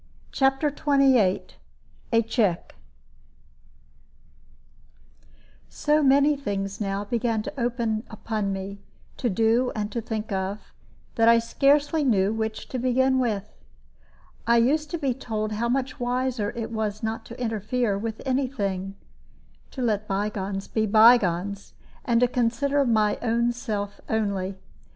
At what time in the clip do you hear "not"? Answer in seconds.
17.03-17.23